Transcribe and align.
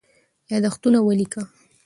یادښتونه 0.51 0.99
ولیکه. 1.07 1.41